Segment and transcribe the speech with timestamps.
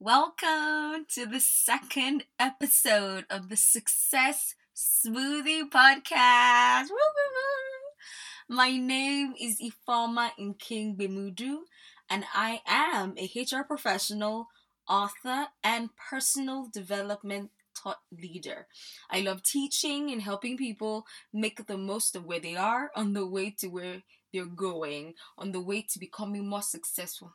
[0.00, 6.84] Welcome to the second episode of the Success Smoothie Podcast.
[6.84, 7.88] Woo-woo-woo.
[8.48, 10.30] My name is Ifeoma
[10.60, 11.62] King Bemudu,
[12.08, 14.46] and I am a HR professional,
[14.88, 18.68] author, and personal development taught leader.
[19.10, 23.26] I love teaching and helping people make the most of where they are on the
[23.26, 24.02] way to where
[24.32, 27.32] they're going, on the way to becoming more successful.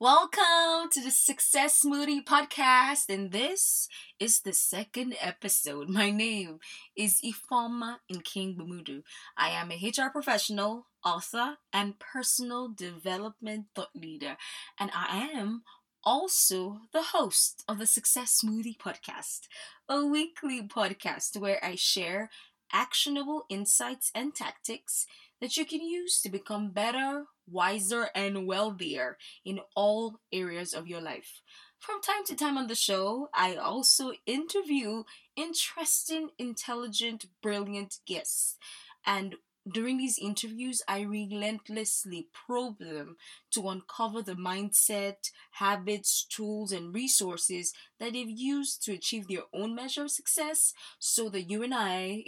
[0.00, 5.88] Welcome to the Success Smoothie Podcast, and this is the second episode.
[6.00, 6.58] My name
[6.96, 9.04] is Ifeoma King Bamudu.
[9.36, 14.36] I am a HR professional, author, and personal development thought leader,
[14.80, 15.62] and I am
[16.02, 19.42] also the host of the Success Smoothie Podcast,
[19.88, 22.30] a weekly podcast where I share
[22.72, 25.06] actionable insights and tactics
[25.44, 31.02] that you can use to become better, wiser, and wealthier in all areas of your
[31.02, 31.42] life.
[31.78, 35.02] From time to time on the show, I also interview
[35.36, 38.56] interesting, intelligent, brilliant guests.
[39.04, 39.34] And
[39.70, 43.16] during these interviews, I relentlessly probe them
[43.52, 49.74] to uncover the mindset, habits, tools, and resources that they've used to achieve their own
[49.74, 52.24] measure of success so that you and I,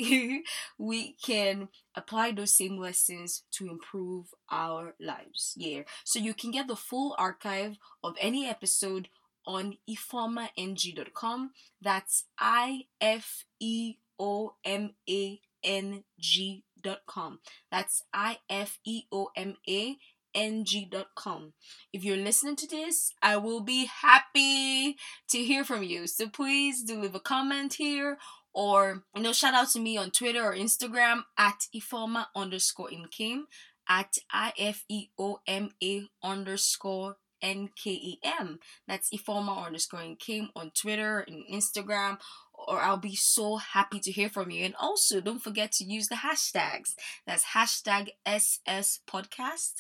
[0.79, 5.53] we can apply those same lessons to improve our lives.
[5.57, 5.83] Yeah.
[6.05, 9.09] So you can get the full archive of any episode
[9.47, 11.51] on ifeomang.com.
[11.83, 17.41] That's I F E O M A N G ifeomang.com.
[17.71, 19.97] That's I F E O M A
[20.35, 21.53] ng.com.
[21.93, 24.97] If you're listening to this, I will be happy
[25.31, 26.07] to hear from you.
[26.07, 28.19] So please do leave a comment here
[28.53, 33.43] or you know shout out to me on Twitter or Instagram at ifeoma underscore nkem
[33.89, 38.59] at I F E O M A underscore N K E M.
[38.89, 42.19] That's ifeoma underscore nkem on Twitter and Instagram
[42.67, 44.65] or I'll be so happy to hear from you.
[44.65, 46.95] And also, don't forget to use the hashtags.
[47.27, 49.75] That's hashtag SS Podcast,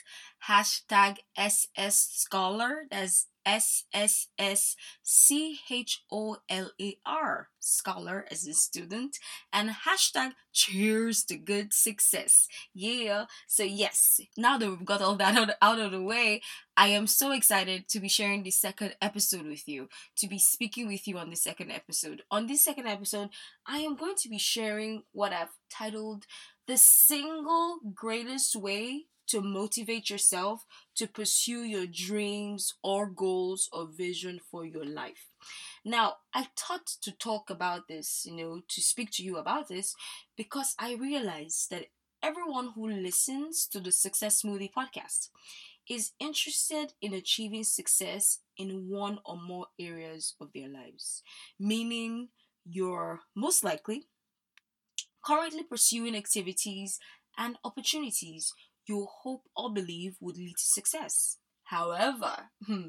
[0.48, 2.86] hashtag SS Scholar.
[2.90, 9.18] That's S S S C H O L A R, scholar as a student,
[9.52, 12.48] and hashtag cheers to good success.
[12.74, 13.26] Yeah.
[13.46, 16.42] So, yes, now that we've got all that out, out of the way,
[16.76, 20.88] I am so excited to be sharing the second episode with you, to be speaking
[20.88, 22.22] with you on the second episode.
[22.30, 23.30] On this second episode,
[23.64, 26.26] I am going to be sharing what I've titled
[26.66, 30.64] The Single Greatest Way to motivate yourself
[30.96, 35.28] to pursue your dreams or goals or vision for your life.
[35.84, 39.94] Now, I thought to talk about this, you know, to speak to you about this
[40.36, 41.86] because I realized that
[42.22, 45.28] everyone who listens to the Success Smoothie podcast
[45.88, 51.22] is interested in achieving success in one or more areas of their lives,
[51.58, 52.28] meaning
[52.64, 54.06] you're most likely
[55.24, 56.98] currently pursuing activities
[57.36, 58.52] and opportunities
[58.88, 61.38] you hope or believe would lead to success.
[61.64, 62.88] However, hmm,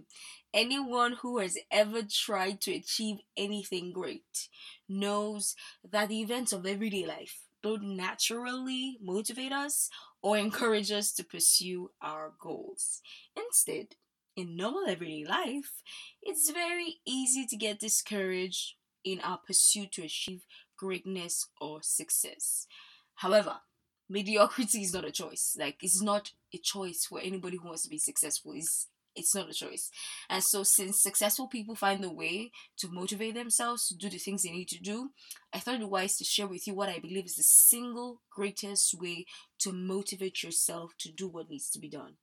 [0.54, 4.50] anyone who has ever tried to achieve anything great
[4.88, 5.56] knows
[5.90, 9.90] that the events of everyday life don't naturally motivate us
[10.22, 13.02] or encourage us to pursue our goals.
[13.36, 13.96] Instead,
[14.36, 15.82] in normal everyday life,
[16.22, 20.42] it's very easy to get discouraged in our pursuit to achieve
[20.78, 22.68] greatness or success.
[23.16, 23.62] However,
[24.10, 25.56] mediocrity is not a choice.
[25.60, 28.54] Like it's not a choice for anybody who wants to be successful.
[28.56, 29.90] It's it's not a choice.
[30.30, 34.44] And so since successful people find the way to motivate themselves to do the things
[34.44, 35.10] they need to do,
[35.52, 38.94] I thought it wise to share with you what I believe is the single greatest
[38.94, 39.26] way
[39.60, 42.18] to motivate yourself to do what needs to be done.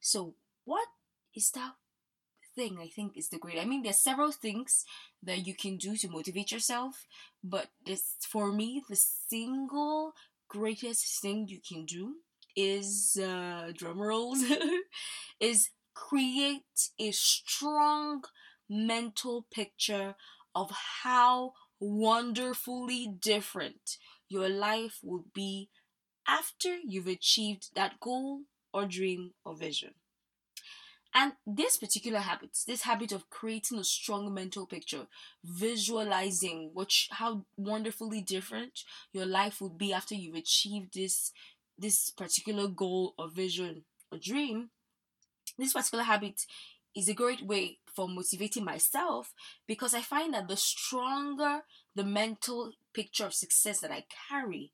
[0.00, 0.86] So what
[1.34, 1.72] is that
[2.54, 3.58] thing I think is the great.
[3.58, 4.84] I mean, there's several things
[5.22, 7.06] that you can do to motivate yourself,
[7.42, 10.14] but this for me the single
[10.58, 12.16] greatest thing you can do
[12.56, 14.42] is uh, drum rolls
[15.40, 18.22] is create a strong
[18.68, 20.14] mental picture
[20.54, 20.70] of
[21.02, 23.96] how wonderfully different
[24.28, 25.68] your life will be
[26.28, 28.42] after you've achieved that goal
[28.74, 29.94] or dream or vision.
[31.14, 35.06] And this particular habit, this habit of creating a strong mental picture,
[35.44, 41.32] visualizing what how wonderfully different your life would be after you've achieved this
[41.78, 44.70] this particular goal or vision or dream,
[45.58, 46.46] this particular habit
[46.94, 49.32] is a great way for motivating myself
[49.66, 51.62] because I find that the stronger
[51.94, 54.72] the mental picture of success that I carry,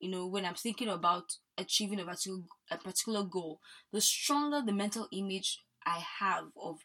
[0.00, 3.60] you know, when I'm thinking about achieving a particular, a particular goal,
[3.92, 6.78] the stronger the mental image I have of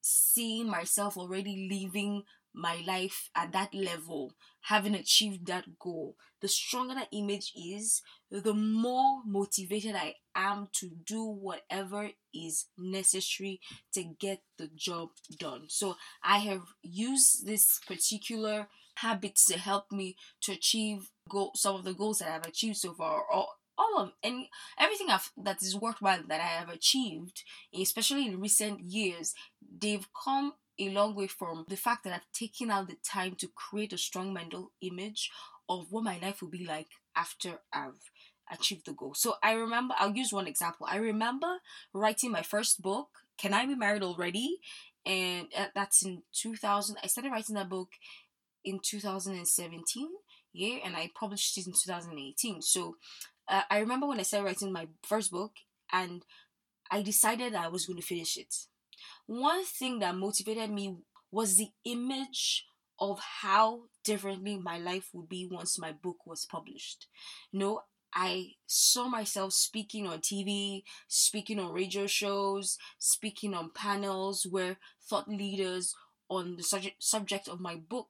[0.00, 2.24] seeing myself already living
[2.54, 4.32] my life at that level,
[4.62, 10.90] having achieved that goal, the stronger that image is, the more motivated I am to
[11.06, 13.60] do whatever is necessary
[13.94, 15.66] to get the job done.
[15.68, 21.84] So I have used this particular habits to help me to achieve goal, some of
[21.84, 23.46] the goals that I've achieved so far, or
[23.78, 27.44] all of any everything I've, that is worthwhile that I have achieved,
[27.78, 29.34] especially in recent years,
[29.80, 33.48] they've come a long way from the fact that I've taken out the time to
[33.48, 35.30] create a strong mental image
[35.68, 38.10] of what my life will be like after I've
[38.50, 39.14] achieved the goal.
[39.14, 40.86] So I remember, I'll use one example.
[40.88, 41.58] I remember
[41.92, 44.58] writing my first book, Can I Be Married Already?
[45.04, 46.96] And uh, that's in 2000.
[47.02, 47.90] I started writing that book
[48.64, 50.08] in 2017,
[50.52, 52.62] yeah, and I published it in 2018.
[52.62, 52.96] So
[53.48, 55.52] uh, I remember when I started writing my first book,
[55.92, 56.24] and
[56.90, 58.54] I decided I was going to finish it.
[59.26, 60.96] One thing that motivated me
[61.30, 62.64] was the image
[62.98, 67.06] of how differently my life would be once my book was published.
[67.52, 67.82] You know,
[68.14, 74.78] I saw myself speaking on TV, speaking on radio shows, speaking on panels where
[75.08, 75.94] thought leaders
[76.28, 78.08] on the subject subject of my book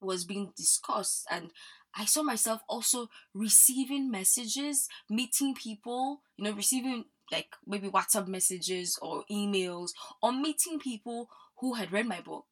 [0.00, 1.50] was being discussed and
[1.96, 8.98] I saw myself also receiving messages, meeting people, you know, receiving like maybe WhatsApp messages
[9.00, 9.90] or emails
[10.22, 11.28] or meeting people
[11.58, 12.46] who had read my book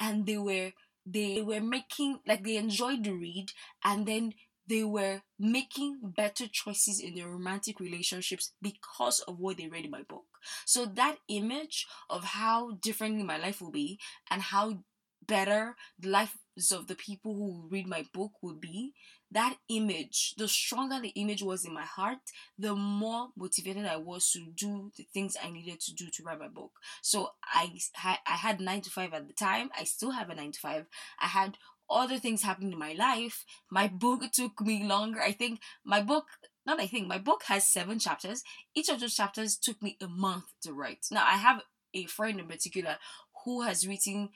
[0.00, 0.72] and they were
[1.04, 3.50] they were making like they enjoyed the read
[3.84, 4.32] and then
[4.68, 9.90] they were making better choices in their romantic relationships because of what they read in
[9.90, 10.24] my book.
[10.64, 13.98] So that image of how differently my life will be
[14.30, 14.84] and how
[15.26, 16.36] better the life
[16.72, 18.92] of the people who read my book would be,
[19.30, 22.18] that image, the stronger the image was in my heart,
[22.58, 26.38] the more motivated I was to do the things I needed to do to write
[26.38, 26.72] my book.
[27.00, 27.72] So I,
[28.04, 29.70] I had nine to five at the time.
[29.78, 30.86] I still have a nine to five.
[31.18, 31.56] I had
[31.88, 33.44] other things happening in my life.
[33.70, 35.20] My book took me longer.
[35.20, 36.26] I think my book,
[36.66, 38.42] not I think, my book has seven chapters.
[38.74, 41.06] Each of those chapters took me a month to write.
[41.10, 41.62] Now I have
[41.94, 42.96] a friend in particular
[43.44, 44.30] who has written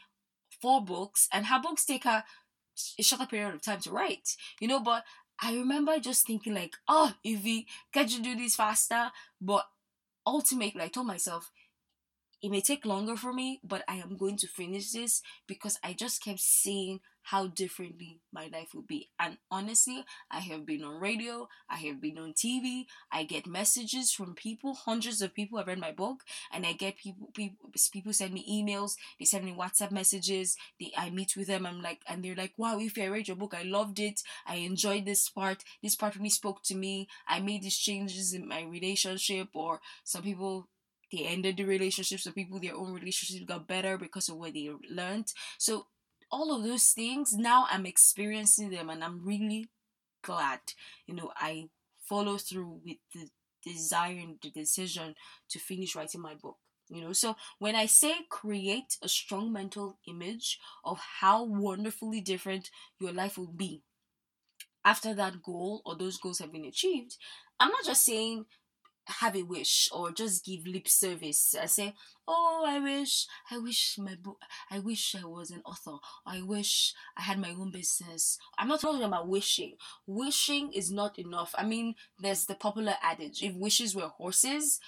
[0.60, 2.24] four books, and her books take her
[2.98, 4.80] a shorter period of time to write, you know.
[4.80, 5.04] But
[5.40, 9.10] I remember just thinking, like, oh, Evie, can't you do this faster?
[9.40, 9.66] But
[10.26, 11.50] ultimately, I told myself,
[12.42, 15.92] it may take longer for me, but I am going to finish this because I
[15.94, 19.08] just kept seeing how differently my life would be.
[19.18, 24.12] And honestly, I have been on radio, I have been on TV, I get messages
[24.12, 26.22] from people, hundreds of people have read my book,
[26.52, 30.92] and I get people people people send me emails, they send me WhatsApp messages, they
[30.96, 33.54] I meet with them, I'm like and they're like, Wow, if I read your book,
[33.58, 37.62] I loved it, I enjoyed this part, this part really spoke to me, I made
[37.62, 40.68] these changes in my relationship, or some people
[41.12, 44.70] they ended the relationships some people their own relationships got better because of what they
[44.90, 45.32] learned.
[45.58, 45.86] So
[46.30, 49.68] all of those things now i'm experiencing them and i'm really
[50.22, 50.58] glad
[51.06, 51.68] you know i
[52.08, 53.28] follow through with the
[53.64, 55.14] desire and the decision
[55.48, 56.56] to finish writing my book
[56.88, 57.12] you know?
[57.12, 62.70] So when i say create a strong mental image of how wonderfully different
[63.00, 63.82] your life will be
[64.84, 67.16] after that goal or those goals have been achieved
[67.60, 68.44] i'm not just saying
[69.06, 71.54] have a wish or just give lip service.
[71.60, 71.94] I say,
[72.26, 75.98] oh, I wish, I wish my book, I wish I was an author.
[76.26, 78.38] I wish I had my own business.
[78.58, 79.75] I'm not talking about wishing.
[80.06, 81.54] Wishing is not enough.
[81.56, 84.80] I mean, there's the popular adage: if wishes were horses,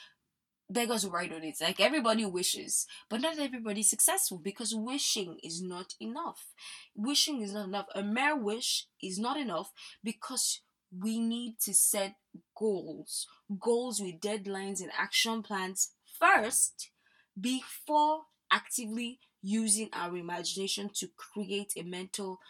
[0.70, 1.56] beggars will ride on it.
[1.60, 6.46] Like everybody wishes, but not everybody's successful because wishing is not enough.
[6.94, 7.87] Wishing is not enough.
[7.94, 9.72] A mere wish is not enough
[10.02, 10.60] because
[10.97, 12.16] we need to set
[12.57, 13.26] goals,
[13.61, 16.90] goals with deadlines and action plans first
[17.38, 22.40] before actively using our imagination to create a mental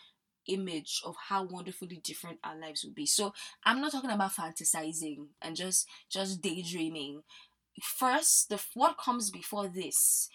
[0.47, 3.07] image of how wonderfully different our lives would be.
[3.07, 7.23] So I'm not talking about fantasizing and just just daydreaming.
[7.83, 10.29] First, the what comes before this,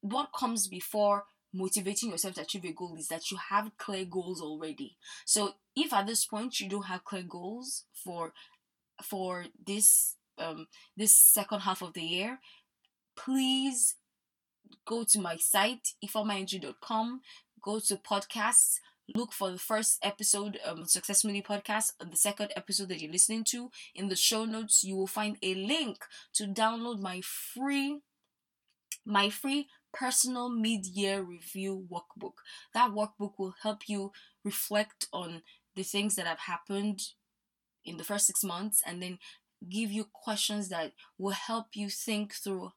[0.00, 1.24] what comes before
[1.56, 4.96] motivating yourself to achieve a goal is that you have clear goals already.
[5.24, 8.32] So if at this point you don't have clear goals for
[9.02, 12.38] for this um this second half of the year,
[13.16, 13.96] please
[14.86, 17.20] go to my site ifeomang.com,
[17.62, 18.76] go to podcasts,
[19.14, 23.44] look for the first episode um Success Smoothie podcast, the second episode that you're listening
[23.44, 23.70] to.
[23.94, 25.98] In the show notes, you will find a link
[26.34, 28.00] to download my free
[29.04, 32.34] my free personal mid-year review workbook.
[32.74, 34.12] That workbook will help you
[34.44, 35.42] reflect on
[35.74, 37.00] the things that have happened
[37.84, 39.18] in the first 6 months and then
[39.68, 42.72] give you questions that will help you think through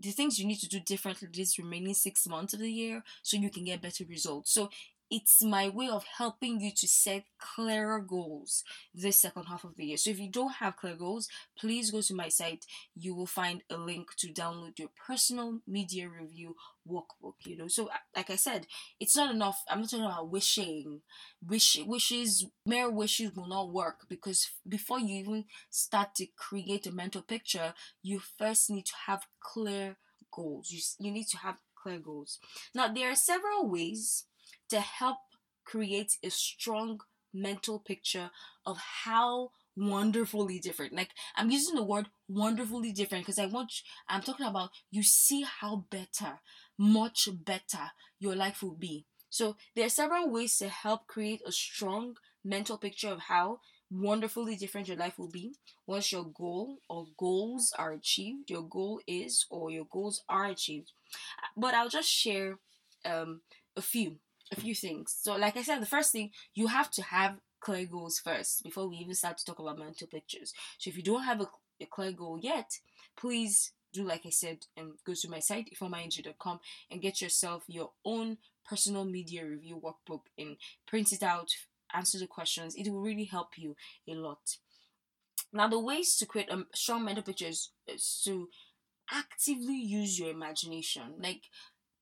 [0.00, 3.36] the things you need to do differently this remaining six months of the year so
[3.36, 4.52] you can get better results.
[4.52, 4.70] So
[5.12, 8.64] it's my way of helping you to set clearer goals
[8.94, 9.98] this second half of the year.
[9.98, 11.28] So if you don't have clear goals,
[11.58, 12.64] please go to my site.
[12.96, 16.56] You will find a link to download your personal mid-year review
[16.88, 17.34] workbook.
[17.44, 18.66] You know, so uh, like I said,
[18.98, 19.62] it's not enough.
[19.68, 21.02] I'm not talking about wishing.
[21.46, 26.92] Wish wishes, mere wishes will not work because before you even start to create a
[26.92, 29.96] mental picture, you first need to have clear
[30.32, 30.70] goals.
[30.70, 32.38] You you need to have clear goals.
[32.74, 34.24] Now there are several ways
[34.72, 35.18] to help
[35.64, 37.00] create a strong
[37.34, 38.30] mental picture
[38.64, 40.94] of how wonderfully different.
[40.94, 43.72] Like I'm using the word wonderfully different because I want
[44.08, 46.40] I'm talking about you see how better,
[46.78, 49.06] much better your life will be.
[49.28, 53.60] So there are several ways to help create a strong mental picture of how
[53.90, 55.54] wonderfully different your life will be
[55.86, 58.50] once your goal or goals are achieved.
[58.50, 60.92] Your goal is or your goals are achieved.
[61.56, 62.58] But I'll just share
[63.04, 63.42] um,
[63.76, 64.16] a few
[64.52, 65.16] a few things.
[65.20, 68.88] So, like I said, the first thing you have to have clear goals first before
[68.88, 70.52] we even start to talk about mental pictures.
[70.78, 71.48] So, if you don't have a,
[71.80, 72.78] a clear goal yet,
[73.16, 77.90] please do like I said and go to my site ifeomang.com and get yourself your
[78.04, 80.56] own personal mid-year review workbook and
[80.86, 81.50] print it out,
[81.92, 82.74] answer the questions.
[82.74, 83.76] It will really help you
[84.08, 84.56] a lot.
[85.52, 88.48] Now, the ways to create a strong mental picture is to
[89.10, 91.14] actively use your imagination.
[91.18, 91.42] Like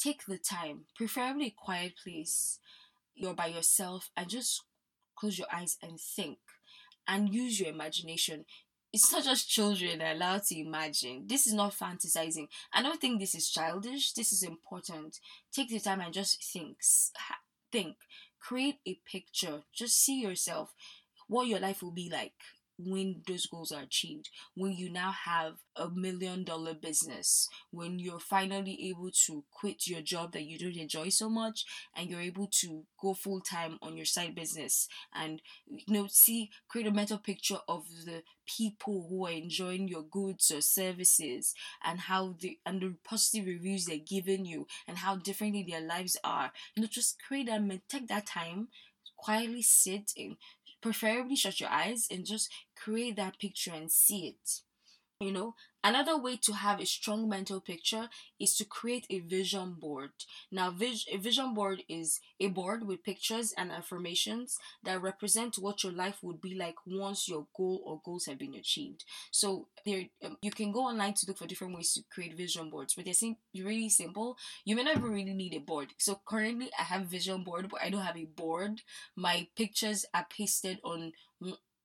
[0.01, 2.59] take the time, preferably a quiet place.
[3.15, 4.63] You're by yourself and just
[5.15, 6.39] close your eyes and think
[7.07, 8.45] and use your imagination.
[8.93, 11.25] It's not just children are allowed to imagine.
[11.27, 12.49] This is not fantasizing.
[12.73, 14.13] I don't think this is childish.
[14.15, 15.19] This is important.
[15.53, 16.79] Take the time and just think.
[17.71, 17.97] Think.
[18.41, 19.63] Create a picture.
[19.73, 20.73] Just see yourself,
[21.29, 22.33] what your life will be like
[22.87, 28.21] when those goals are achieved, when you now have a million dollar business, when you're
[28.21, 31.65] finally able to quit your job that you don't enjoy so much
[31.97, 36.51] and you're able to go full time on your side business and you know see
[36.69, 42.01] create a mental picture of the people who are enjoying your goods or services and
[42.01, 46.53] how the and the positive reviews they're giving you and how differently their lives are.
[46.75, 48.69] You know, just create and take that time
[49.17, 50.37] quietly sit and
[50.81, 54.61] preferably shut your eyes and just create that picture and see it.
[55.21, 58.09] You know, another way to have a strong mental picture
[58.39, 60.11] is to create a vision board.
[60.51, 65.93] Now, a vision board is a board with pictures and affirmations that represent what your
[65.93, 69.05] life would be like once your goal or goals have been achieved.
[69.31, 72.71] So, there um, you can go online to look for different ways to create vision
[72.71, 73.15] boards, but they're
[73.65, 74.37] really simple.
[74.65, 75.89] You may not really need a board.
[75.99, 78.83] So, currently, I have a vision board, but I don't have a board.
[79.17, 81.13] My pictures are pasted on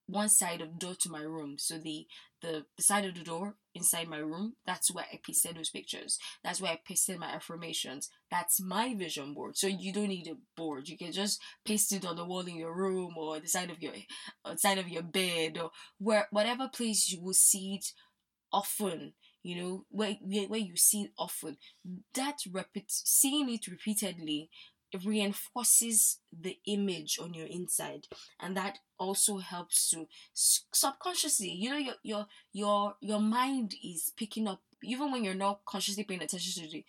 [0.07, 1.55] one side of the door to my room.
[1.57, 2.05] So the,
[2.41, 6.19] the the side of the door inside my room, that's where I pasted those pictures.
[6.43, 8.09] That's where I pasted my affirmations.
[8.29, 9.57] That's my vision board.
[9.57, 10.87] So you don't need a board.
[10.87, 13.81] You can just paste it on the wall in your room or the side of
[13.81, 13.93] your
[14.43, 17.85] uh, side of your bed or where whatever place you will see it
[18.51, 21.57] often you know where, where you see it often
[22.13, 24.49] that repeat seeing it repeatedly
[25.03, 28.07] reinforces the image on your inside
[28.39, 34.47] and that also helps to subconsciously you know your your your your mind is picking
[34.47, 36.85] up even when you're not consciously paying attention to the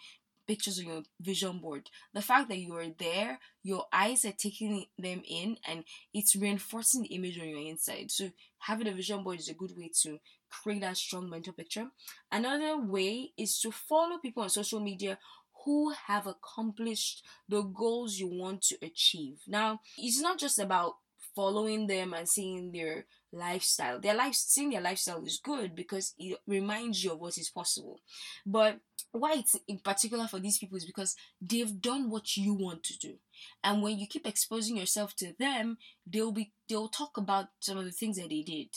[0.47, 4.87] pictures on your vision board the fact that you are there your eyes are taking
[4.97, 5.83] them in and
[6.15, 8.13] it's reinforcing the image on your inside.
[8.13, 11.89] So having a vision board is a good way to create that strong mental picture.
[12.31, 15.19] Another way is to follow people on social media
[15.67, 19.41] who have accomplished the goals you want to achieve.
[19.47, 20.95] Now, it's not just about
[21.35, 23.05] following them and seeing their
[23.37, 24.01] lifestyle.
[24.01, 28.01] Their life seeing their lifestyle is good because it reminds you of what is possible.
[28.45, 28.79] But
[29.13, 32.99] why it's in particular for these people is because they've done what you want to
[32.99, 33.15] do.
[33.63, 37.85] And when you keep exposing yourself to them, they'll be they'll talk about some of
[37.85, 38.69] the things that they did.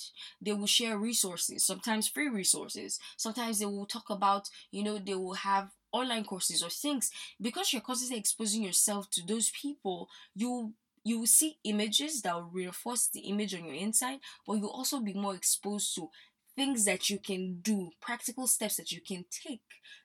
[0.41, 2.99] They will share resources, sometimes free resources.
[3.17, 7.09] Sometimes they will talk about, you know, they will have online courses or things
[7.41, 10.73] because you're constantly exposing yourself to those people you
[11.09, 14.99] you will see images that will reinforce the image on your inside but you'll also
[14.99, 16.09] be more exposed to
[16.55, 19.61] things that you can do practical steps that you can take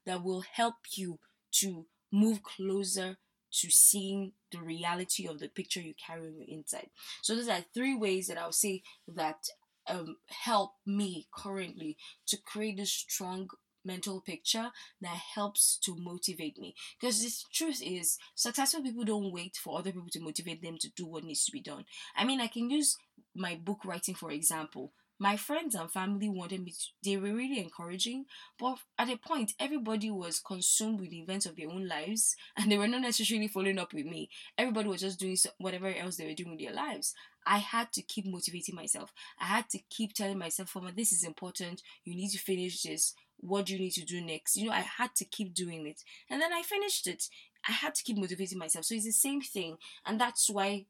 [0.06, 1.18] that will help you
[1.50, 3.18] to move closer
[3.52, 6.88] to seeing the reality of the picture you carry on your inside.
[7.22, 9.46] So those are three ways that i'll say that
[9.86, 11.96] um, help me currently
[12.26, 13.48] to create a strong
[13.84, 16.74] mental picture that helps to motivate me.
[16.98, 20.90] Because the truth is, successful people don't wait for other people to motivate them to
[20.90, 21.84] do what needs to be done.
[22.16, 22.96] I mean, I can use
[23.34, 24.92] my book writing for example.
[25.18, 28.24] my friends and family wanted me to, they were really encouraging
[28.58, 32.70] but at a point everybody was consumed with the events of their own lives and
[32.70, 36.26] they were not necessarily following up with me everybody was just doing whatever else they
[36.26, 37.14] were doing with their lives
[37.46, 39.12] I had to keep motivating myself.
[39.38, 41.82] I had to keep telling myself, this is important.
[42.04, 43.14] You need to finish this.
[43.38, 44.56] What do you need to do next?
[44.56, 46.02] You know, I had to keep doing it.
[46.30, 47.24] And then I finished it.
[47.68, 48.84] I had to keep motivating myself.
[48.84, 49.76] So it's the same thing.
[50.06, 50.86] And that's why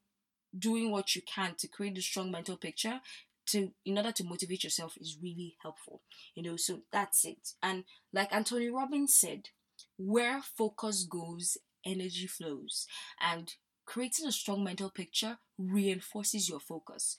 [0.57, 3.01] doing what you can to create a strong mental picture
[3.47, 6.01] to in order to motivate yourself is really helpful
[6.35, 9.49] you know so that's it and like anthony robbins said
[9.97, 12.87] where focus goes energy flows
[13.21, 17.17] and creating a strong mental picture reinforces your focus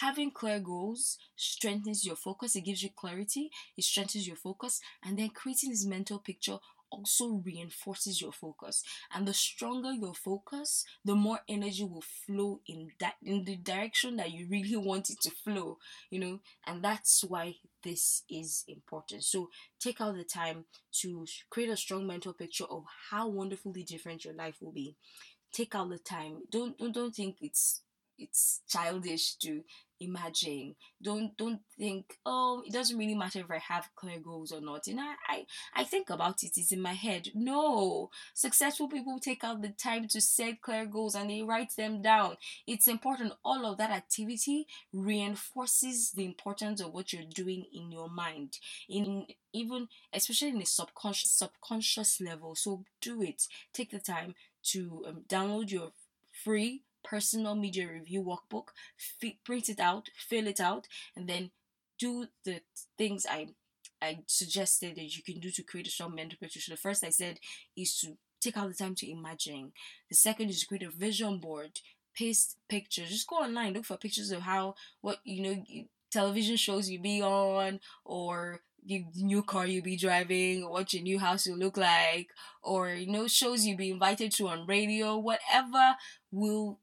[0.00, 5.18] having clear goals strengthens your focus it gives you clarity it strengthens your focus and
[5.18, 6.58] then creating this mental picture
[6.90, 8.82] also reinforces your focus.
[9.14, 14.16] And the stronger your focus the more energy will flow in that in the direction
[14.16, 15.78] that you really want it to flow
[16.10, 16.40] you know?
[16.66, 19.24] And that's why this is important.
[19.24, 20.64] So take out the time
[21.00, 24.96] to create a strong mental picture of how wonderfully different your life will be.
[25.52, 26.42] Take out the time.
[26.50, 27.82] Don't don't, don't think it's
[28.18, 29.62] it's childish to
[30.00, 30.76] imagine.
[31.02, 34.86] Don't don't think oh it doesn't really matter if i have clear goals or not.
[34.86, 37.28] And I, I i think about it it's in my head.
[37.34, 38.10] No!
[38.34, 42.36] Successful people take out the time to set clear goals and they write them down.
[42.66, 48.08] It's important all of that activity reinforces the importance of what you're doing in your
[48.08, 48.58] mind.
[48.88, 52.54] In even especially in the subconscious subconscious level.
[52.54, 53.42] So do it.
[53.72, 54.34] Take the time
[54.64, 55.92] to um, download your
[56.44, 58.68] free personal mid-year review workbook,
[59.22, 60.86] f- print it out, fill it out,
[61.16, 61.50] and then
[61.98, 62.60] do the
[62.96, 63.48] things I
[64.00, 66.60] I suggested that you can do to create a strong mental picture.
[66.60, 67.40] So the first I said
[67.76, 69.72] is to take out the time to imagine.
[70.08, 71.80] The second is to create a vision board,
[72.14, 73.08] paste pictures.
[73.08, 75.64] Just go online, look for pictures of how what you know
[76.10, 81.02] television shows you be on or the new car you'll be driving, or what your
[81.02, 82.28] new house will look like,
[82.62, 85.96] or you know shows you'll be invited to on radio, whatever
[86.30, 86.78] will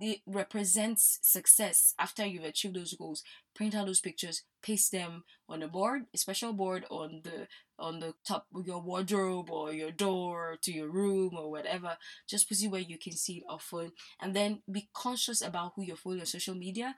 [0.00, 3.22] it represents success after you've achieved those goals.
[3.54, 7.46] Print out those pictures paste them on a board a special board on the
[7.78, 11.96] on the top of your wardrobe or your door to your room or whatever.
[12.28, 13.90] Just put it where you can see it often.
[14.22, 16.94] And then be conscious about who you're following on social media.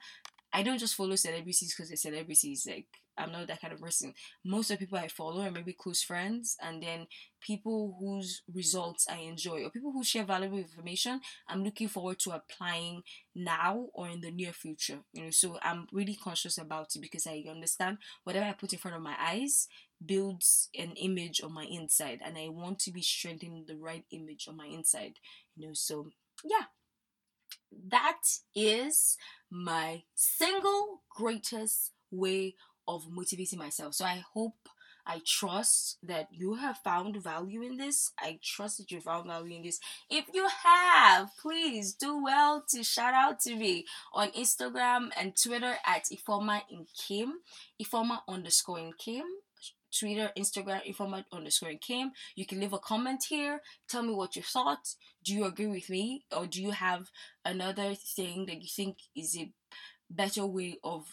[0.53, 4.13] I don't just follow celebrities because they're celebrities like I'm not that kind of person.
[4.45, 7.07] Most of the people I follow are maybe close friends, and then
[7.41, 11.21] people whose results I enjoy, or people who share valuable information.
[11.47, 13.03] I'm looking forward to applying
[13.35, 14.99] now or in the near future.
[15.13, 18.79] You know, so I'm really conscious about it because I understand whatever I put in
[18.79, 19.67] front of my eyes
[20.05, 24.47] builds an image on my inside, and I want to be strengthening the right image
[24.47, 25.13] on my inside.
[25.55, 26.09] You know, so
[26.43, 26.65] yeah,
[27.89, 28.21] that
[28.55, 29.17] is
[29.49, 32.55] my single greatest way
[32.87, 33.95] of motivating myself.
[33.95, 34.69] So I hope,
[35.09, 38.11] I trust that you have found value in this.
[38.19, 39.79] I trust that you found value in this.
[40.09, 45.75] If you have, please do well to shout out to me on Instagram and Twitter
[45.85, 47.35] at Ifeoma in Kim,
[47.81, 49.23] Ifeoma underscore Nkem.
[49.97, 52.09] Twitter, Instagram, Ifeoma underscore Nkem.
[52.35, 53.61] You can leave a comment here.
[53.87, 54.95] Tell me what you thought.
[55.23, 56.25] Do you agree with me?
[56.35, 57.09] Or do you have
[57.45, 59.51] another thing that you think is a
[60.09, 61.05] better way of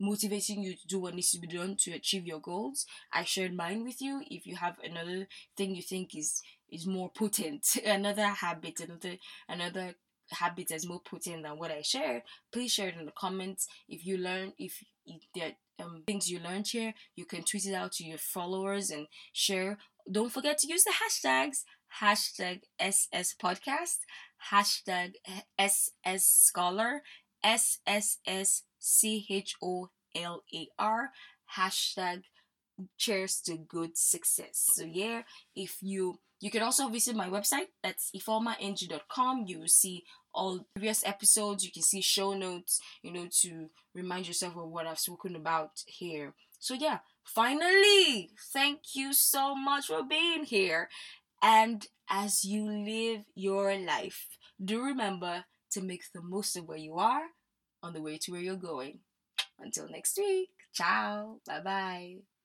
[0.00, 2.86] motivating you to do what needs to be done to achieve your goals.
[3.12, 4.22] I shared mine with you.
[4.28, 9.16] If you have another thing you think is is more potent, another habit, another
[9.48, 9.94] another
[10.30, 13.66] habit that's more potent than what I shared, please share it in the comments.
[13.88, 17.74] If you learn, if, if there um, things you learned here, you can tweet it
[17.74, 19.78] out to your followers and share.
[20.10, 21.64] Don't forget to use the hashtags
[22.00, 23.98] hashtag SS podcast,
[24.50, 25.14] hashtag
[25.58, 27.02] SS scholar,
[27.44, 31.10] SSS C H O L A R
[31.56, 32.22] hashtag
[32.98, 34.70] cheers to good success.
[34.74, 35.22] So yeah,
[35.56, 39.44] if you you can also visit my website that's ifeomang.com.
[39.46, 44.26] You will see all previous episodes, you can see show notes, you know, to remind
[44.26, 46.34] yourself of what I've spoken about here.
[46.58, 50.88] So yeah, finally, thank you so much for being here.
[51.42, 54.26] And as you live your life,
[54.62, 57.22] do remember to make the most of where you are
[57.84, 59.00] on the way to where you're going.
[59.58, 62.24] Until next week, ciao, bye bye.